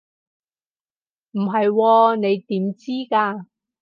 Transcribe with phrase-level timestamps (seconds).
[1.33, 3.45] 唔係喎，你點知㗎？